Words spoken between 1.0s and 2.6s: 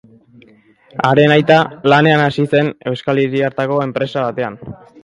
Haren aita lanean hasia